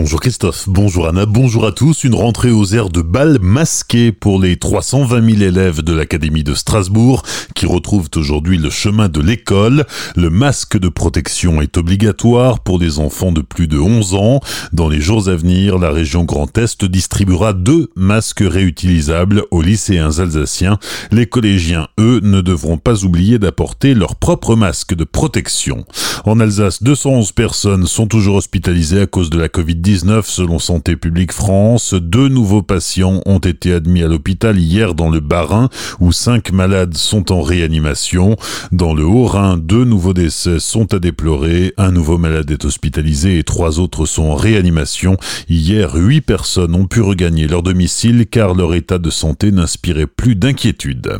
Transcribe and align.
Bonjour 0.00 0.18
Christophe, 0.18 0.64
bonjour 0.66 1.08
Anna, 1.08 1.26
bonjour 1.26 1.66
à 1.66 1.72
tous. 1.72 2.04
Une 2.04 2.14
rentrée 2.14 2.50
aux 2.50 2.64
airs 2.64 2.88
de 2.88 3.02
bal 3.02 3.38
masquée 3.42 4.12
pour 4.12 4.40
les 4.40 4.56
320 4.56 5.36
000 5.36 5.42
élèves 5.42 5.82
de 5.82 5.92
l'Académie 5.92 6.42
de 6.42 6.54
Strasbourg 6.54 7.22
qui 7.54 7.66
retrouvent 7.66 8.08
aujourd'hui 8.16 8.56
le 8.56 8.70
chemin 8.70 9.10
de 9.10 9.20
l'école. 9.20 9.84
Le 10.16 10.30
masque 10.30 10.78
de 10.78 10.88
protection 10.88 11.60
est 11.60 11.76
obligatoire 11.76 12.60
pour 12.60 12.78
les 12.78 12.98
enfants 12.98 13.30
de 13.30 13.42
plus 13.42 13.68
de 13.68 13.78
11 13.78 14.14
ans. 14.14 14.40
Dans 14.72 14.88
les 14.88 15.02
jours 15.02 15.28
à 15.28 15.36
venir, 15.36 15.76
la 15.76 15.90
région 15.90 16.24
Grand 16.24 16.56
Est 16.56 16.82
distribuera 16.86 17.52
deux 17.52 17.90
masques 17.94 18.42
réutilisables 18.42 19.44
aux 19.50 19.60
lycéens 19.60 20.18
alsaciens. 20.18 20.78
Les 21.12 21.26
collégiens, 21.26 21.88
eux, 21.98 22.20
ne 22.22 22.40
devront 22.40 22.78
pas 22.78 23.04
oublier 23.04 23.38
d'apporter 23.38 23.92
leur 23.92 24.16
propre 24.16 24.56
masque 24.56 24.94
de 24.94 25.04
protection. 25.04 25.84
En 26.24 26.40
Alsace, 26.40 26.82
211 26.82 27.32
personnes 27.32 27.86
sont 27.86 28.06
toujours 28.06 28.36
hospitalisées 28.36 29.02
à 29.02 29.06
cause 29.06 29.28
de 29.28 29.38
la 29.38 29.48
Covid-19 29.48 29.89
Selon 29.98 30.60
Santé 30.60 30.94
publique 30.94 31.32
France. 31.32 31.94
Deux 31.94 32.28
nouveaux 32.28 32.62
patients 32.62 33.22
ont 33.26 33.40
été 33.40 33.72
admis 33.72 34.04
à 34.04 34.06
l'hôpital 34.06 34.56
hier 34.56 34.94
dans 34.94 35.10
le 35.10 35.18
Bas-Rhin 35.18 35.68
où 35.98 36.12
cinq 36.12 36.52
malades 36.52 36.96
sont 36.96 37.32
en 37.32 37.42
réanimation. 37.42 38.36
Dans 38.70 38.94
le 38.94 39.04
Haut-Rhin, 39.04 39.56
deux 39.56 39.84
nouveaux 39.84 40.12
décès 40.12 40.60
sont 40.60 40.94
à 40.94 41.00
déplorer. 41.00 41.74
Un 41.76 41.90
nouveau 41.90 42.18
malade 42.18 42.50
est 42.52 42.64
hospitalisé 42.64 43.38
et 43.38 43.42
trois 43.42 43.80
autres 43.80 44.06
sont 44.06 44.24
en 44.24 44.36
réanimation. 44.36 45.16
Hier, 45.48 45.92
huit 45.96 46.20
personnes 46.20 46.76
ont 46.76 46.86
pu 46.86 47.00
regagner 47.00 47.48
leur 47.48 47.64
domicile 47.64 48.26
car 48.30 48.54
leur 48.54 48.74
état 48.74 48.98
de 48.98 49.10
santé 49.10 49.50
n'inspirait 49.50 50.06
plus 50.06 50.36
d'inquiétude. 50.36 51.18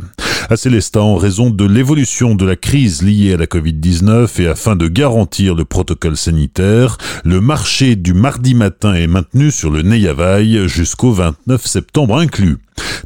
À 0.53 0.57
Célestat, 0.57 1.01
en 1.01 1.15
raison 1.15 1.49
de 1.51 1.65
l'évolution 1.65 2.35
de 2.35 2.45
la 2.45 2.57
crise 2.57 3.03
liée 3.03 3.35
à 3.35 3.37
la 3.37 3.47
Covid-19 3.47 4.43
et 4.43 4.49
afin 4.49 4.75
de 4.75 4.89
garantir 4.89 5.55
le 5.55 5.65
protocole 5.65 6.17
sanitaire, 6.17 6.99
le 7.23 7.41
marché 7.41 7.95
du 7.95 8.15
mardi 8.15 8.57
matin 8.57 8.95
est 8.95 9.07
maintenu 9.07 9.53
sur 9.53 9.71
le 9.71 9.83
Neyavaille 9.83 10.67
jusqu'au 10.67 11.13
29 11.13 11.65
septembre 11.65 12.19
inclus. 12.19 12.59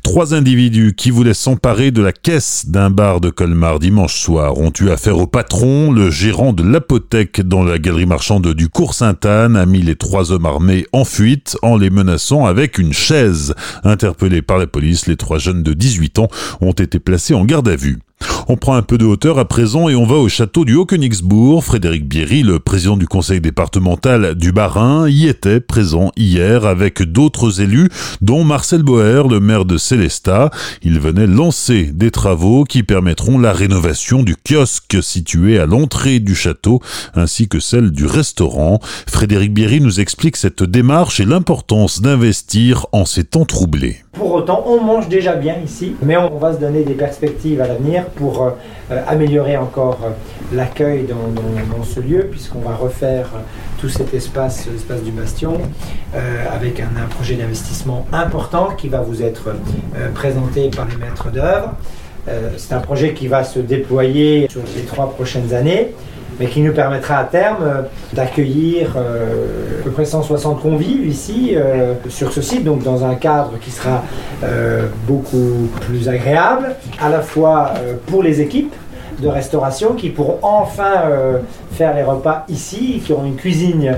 Trois 0.03 0.35
individus 0.35 0.95
qui 0.97 1.11
voulaient 1.11 1.35
s'emparer 1.35 1.91
de 1.91 2.03
la 2.03 2.13
caisse 2.13 2.67
d'un 2.69 2.91
bar 2.91 3.21
de 3.21 3.31
Colmar 3.31 3.79
dimanche 3.79 4.21
soir 4.21 4.59
ont 4.59 4.73
eu 4.81 4.91
affaire 4.91 5.19
au 5.19 5.27
patron. 5.27 5.93
Le 5.93 6.11
gérant 6.11 6.53
de 6.53 6.63
l'apothèque 6.63 7.41
dans 7.41 7.63
la 7.63 7.79
galerie 7.79 8.07
marchande 8.07 8.55
du 8.55 8.69
Cours 8.69 8.95
Sainte-Anne 8.95 9.57
a 9.57 9.67
mis 9.67 9.83
les 9.83 9.97
trois 9.97 10.33
hommes 10.33 10.47
armés 10.47 10.87
en 10.93 11.05
fuite 11.05 11.57
en 11.63 11.77
les 11.77 11.91
menaçant 11.91 12.47
avec 12.47 12.79
une 12.79 12.93
chaise. 12.93 13.55
Interpellés 13.83 14.43
par 14.43 14.59
la 14.59 14.67
police, 14.67 15.07
les 15.07 15.17
trois 15.17 15.39
jeunes 15.39 15.63
de 15.63 15.73
18 15.73 16.19
ans 16.19 16.29
ont 16.61 16.73
été 16.73 16.99
placés 16.99 17.35
en 17.35 17.45
garde 17.45 17.69
à 17.69 17.77
vue. 17.77 17.99
On 18.47 18.57
prend 18.57 18.75
un 18.75 18.83
peu 18.83 18.99
de 18.99 19.07
hauteur 19.07 19.39
à 19.39 19.47
présent 19.47 19.89
et 19.89 19.95
on 19.95 20.05
va 20.05 20.17
au 20.17 20.29
château 20.29 20.67
du 20.67 20.75
Haut-Königsbourg. 20.75 21.65
Frédéric 21.65 22.07
Bierry, 22.07 22.43
le 22.43 22.59
président 22.59 22.99
du 22.99 23.09
conseil 23.09 23.41
départemental 23.41 24.35
du 24.35 24.53
Bas-Rhin, 24.53 25.09
y 25.09 25.29
était 25.29 25.61
présent 25.61 26.13
hier 26.15 26.67
avec 26.67 27.03
d'autres 27.03 27.63
élus, 27.63 27.89
dont 28.21 28.45
Marcel 28.45 28.83
Boer, 28.83 29.29
le 29.31 29.41
maire 29.41 29.65
de 29.65 29.79
Célestat. 29.79 30.51
Il 30.83 31.01
venait 31.01 31.27
lancer 31.27 31.85
des 31.85 32.11
travaux 32.11 32.65
qui 32.65 32.83
permettront 32.83 33.39
la 33.39 33.55
rénovation 33.55 34.23
du 34.23 34.37
kiosque 34.37 34.99
situé 35.03 35.59
à 35.59 35.65
l'entrée 35.65 36.21
du 36.21 36.35
château, 36.35 36.81
ainsi 37.15 37.49
que 37.49 37.61
celle 37.61 37.93
du 37.93 38.05
restaurant. 38.05 38.79
Frédéric 39.07 39.55
Bierry 39.55 39.81
nous 39.81 40.01
explique 40.01 40.37
cette 40.37 40.63
démarche 40.63 41.19
et 41.19 41.25
l'importance 41.25 42.03
d'investir 42.03 42.87
en 42.93 43.07
ces 43.07 43.25
temps 43.25 43.47
troublés. 43.47 44.05
Pour 44.13 44.33
autant, 44.33 44.63
on 44.67 44.81
mange 44.81 45.09
déjà 45.09 45.35
bien 45.35 45.57
ici, 45.65 45.95
mais 46.03 46.17
on 46.17 46.39
va 46.39 46.53
se 46.53 46.61
donner 46.61 46.85
des 46.85 46.95
perspectives 46.95 47.61
à 47.61 47.67
l'avenir 47.67 48.05
pour 48.11 48.34
euh, 48.43 48.51
euh, 48.91 49.03
améliorer 49.07 49.57
encore 49.57 49.99
euh, 50.05 50.11
l'accueil 50.55 51.05
dans, 51.05 51.85
ce 51.85 52.01
lieu, 52.01 52.29
puisqu'on 52.31 52.61
va 52.61 52.75
refaire 52.75 53.29
tout 53.81 53.89
cet 53.89 54.15
espace, 54.15 54.67
l'espace 54.71 55.03
du 55.03 55.11
Bastion, 55.11 55.61
avec 56.51 56.81
un, 56.81 57.07
projet 57.11 57.35
d'investissement 57.35 58.07
important 58.13 58.71
qui 58.77 58.89
va 58.89 59.01
vous 59.01 59.23
être 59.23 59.55
présenté 60.15 60.71
par 60.71 60.87
les 60.87 60.97
maîtres 60.97 61.31
d'œuvre. 61.31 61.75
C'est 62.57 62.73
un 62.73 62.81
projet 62.81 63.13
qui 63.13 63.29
va 63.29 63.45
se 63.45 63.59
déployer 63.59 64.49
sur 64.49 64.63
les 64.77 64.83
trois 64.83 65.11
prochaines 65.11 65.53
années 65.53 65.93
mais 66.39 66.47
qui 66.47 66.61
nous 66.61 66.73
permettra 66.73 67.19
à 67.19 67.25
terme 67.25 67.63
euh, 67.63 67.83
d'accueillir 68.13 68.95
euh, 68.97 69.83
près 69.95 70.05
160 70.05 70.61
convives 70.61 71.07
ici 71.07 71.53
euh, 71.55 71.95
sur 72.09 72.33
ce 72.33 72.43
site, 72.43 72.65
donc 72.65 72.83
dans 72.83 73.05
un 73.05 73.15
cadre 73.15 73.53
qui 73.61 73.71
sera 73.71 74.03
beaucoup 75.07 75.69
plus 75.81 76.09
agréable, 76.09 76.75
à 77.01 77.09
la 77.09 77.21
fois 77.21 77.73
pour 78.07 78.23
les 78.23 78.41
équipes 78.41 78.75
de 79.21 79.29
restauration 79.29 79.95
qui 79.95 80.11
pourront 80.11 80.39
enfin 80.43 81.05
faire 81.75 81.95
les 81.95 82.03
repas 82.03 82.45
ici, 82.49 83.03
qui 83.05 83.13
auront 83.13 83.27
une 83.27 83.37
cuisine 83.37 83.97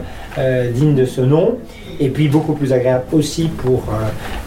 digne 0.72 0.94
de 0.94 1.04
ce 1.04 1.20
nom, 1.20 1.56
et 2.00 2.08
puis 2.10 2.28
beaucoup 2.28 2.54
plus 2.54 2.72
agréable 2.72 3.04
aussi 3.12 3.48
pour 3.48 3.84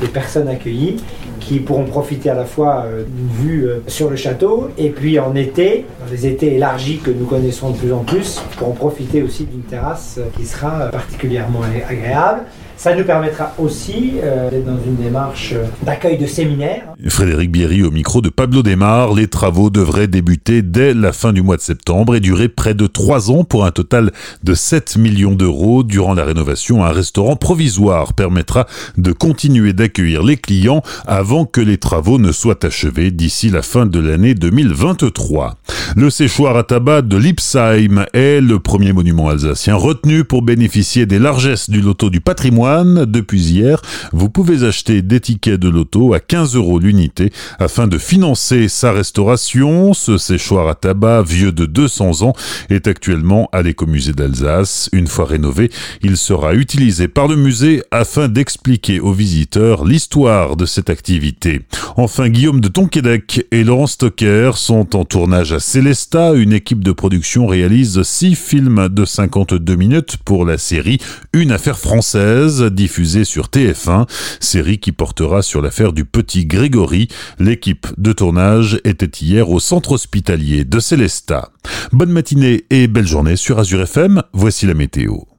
les 0.02 0.08
personnes 0.08 0.48
accueillies 0.48 0.98
qui 1.40 1.60
pourront 1.60 1.86
profiter 1.86 2.30
à 2.30 2.36
la 2.36 2.46
fois 2.46 2.86
euh, 2.86 3.04
d'une 3.08 3.30
vue 3.30 3.68
euh, 3.68 3.80
sur 3.88 4.10
le 4.10 4.16
château 4.16 4.70
et 4.78 4.90
puis 4.90 5.20
en 5.20 5.36
été, 5.36 5.86
dans 6.00 6.12
les 6.12 6.28
étés 6.28 6.56
élargis 6.56 7.00
que 7.00 7.12
nous 7.12 7.26
connaissons 7.26 7.72
de 7.72 7.78
plus 7.78 7.94
en 7.94 8.04
plus, 8.04 8.42
pourront 8.58 8.74
profiter 8.74 9.24
aussi 9.24 9.46
d'une 9.46 9.64
terrasse 9.64 10.18
euh, 10.20 10.30
qui 10.38 10.46
sera 10.46 10.90
particulièrement 10.92 11.62
agréable. 11.90 12.42
Ça 12.80 12.96
nous 12.96 13.04
permettra 13.04 13.54
aussi 13.58 14.14
euh, 14.24 14.50
d'être 14.50 14.64
dans 14.64 14.82
une 14.82 14.96
démarche 14.96 15.52
euh, 15.52 15.66
d'accueil 15.84 16.18
de 16.18 16.26
séminaires. 16.26 16.84
Frédéric 17.10 17.52
Bierry 17.52 17.84
au 17.84 17.92
micro 17.92 18.22
de 18.22 18.30
Pablo 18.30 18.64
Desmar. 18.64 19.14
Les 19.14 19.28
travaux 19.28 19.70
devraient 19.70 20.08
débuter 20.08 20.62
dès 20.62 20.94
la 20.94 21.12
fin 21.12 21.34
du 21.34 21.42
mois 21.42 21.58
de 21.58 21.62
septembre 21.62 22.16
et 22.16 22.22
durer 22.22 22.48
près 22.48 22.76
de 22.76 22.88
trois 22.88 23.19
ans 23.28 23.44
pour 23.44 23.66
un 23.66 23.72
total 23.72 24.12
de 24.44 24.54
7 24.54 24.98
millions 24.98 25.36
d'euros. 25.36 25.84
Durant 25.84 26.14
la 26.14 26.26
rénovation, 26.26 26.84
un 26.84 26.92
restaurant 26.92 27.36
provisoire 27.36 28.14
permettra 28.14 28.68
de 28.98 29.12
continuer 29.12 29.74
d'accueillir 29.74 30.24
les 30.24 30.38
clients 30.38 30.82
avant 31.06 31.46
que 31.46 31.62
les 31.62 31.78
travaux 31.78 32.18
ne 32.18 32.32
soient 32.32 32.66
achevés 32.66 33.12
d'ici 33.12 33.50
la 33.50 33.62
fin 33.62 33.86
de 33.86 34.00
l'année 34.00 34.34
2023. 34.34 35.58
Le 35.96 36.10
séchoir 36.10 36.56
à 36.56 36.64
tabac 36.64 37.02
de 37.02 37.18
Lipsheim 37.18 38.06
est 38.14 38.42
le 38.42 38.60
premier 38.60 38.94
monument 38.94 39.30
alsacien 39.30 39.76
retenu 39.76 40.24
pour 40.24 40.42
bénéficier 40.42 41.06
des 41.06 41.20
largesses 41.20 41.70
du 41.70 41.82
loto 41.82 42.10
du 42.10 42.22
patrimoine 42.22 43.06
depuis 43.06 43.42
hier, 43.42 43.82
vous 44.14 44.30
pouvez 44.30 44.64
acheter 44.64 45.02
des 45.02 45.20
tickets 45.20 45.60
de 45.60 45.70
loto 45.70 46.14
à 46.14 46.20
15 46.20 46.56
euros 46.56 46.80
l'unité 46.80 47.32
afin 47.60 47.88
de 47.88 47.98
financer 47.98 48.68
sa 48.68 48.92
restauration. 48.92 49.94
Ce 49.94 50.18
séchoir 50.18 50.68
à 50.68 50.76
tabac 50.76 51.24
vieux 51.24 51.52
de 51.52 51.66
200 51.66 52.24
ans 52.24 52.34
est 52.70 52.88
actuellement 52.88 53.09
à 53.52 53.62
l'écomusée 53.62 54.14
d'Alsace. 54.14 54.90
Une 54.94 55.08
fois 55.08 55.26
rénové, 55.26 55.72
il 56.02 56.18
sera 56.18 56.54
utilisé 56.54 57.08
par 57.08 57.28
le 57.28 57.36
musée 57.36 57.82
afin 57.92 58.28
d'expliquer 58.28 59.00
aux 59.00 59.14
visiteurs 59.14 59.86
l'histoire 59.86 60.56
de 60.56 60.66
cette 60.66 60.90
activité. 60.90 61.62
Enfin, 61.98 62.30
Guillaume 62.30 62.62
de 62.62 62.68
Tonquédec 62.68 63.48
et 63.52 63.64
Laurence 63.64 63.94
Stocker 63.94 64.52
sont 64.56 64.96
en 64.96 65.06
tournage 65.06 65.54
à 65.54 65.60
Célesta. 65.60 66.34
Une 66.34 66.54
équipe 66.54 66.84
de 66.84 66.92
production 66.92 67.48
réalise 67.48 68.04
six 68.04 68.36
films 68.36 68.90
de 68.90 69.06
52 69.06 69.76
minutes 69.76 70.18
pour 70.24 70.46
la 70.46 70.58
série 70.58 71.00
Une 71.34 71.52
affaire 71.52 71.80
française 71.80 72.64
diffusée 72.64 73.26
sur 73.26 73.48
TF1, 73.48 74.08
série 74.40 74.78
qui 74.78 74.92
portera 74.92 75.42
sur 75.42 75.62
l'affaire 75.62 75.94
du 75.94 76.06
petit 76.06 76.46
Grégory. 76.46 77.08
L'équipe 77.40 77.88
de 77.98 78.14
tournage 78.14 78.80
était 78.84 79.12
hier 79.22 79.50
au 79.50 79.60
centre 79.60 79.94
hospitalier 79.94 80.64
de 80.64 80.80
Célestat. 80.80 81.52
Bonne 81.92 82.12
matinée 82.12 82.66
et 82.70 82.88
belle 83.00 83.08
journée 83.08 83.38
sur 83.38 83.58
Azure 83.60 83.84
FM, 83.84 84.24
voici 84.34 84.66
la 84.66 84.74
météo. 84.74 85.30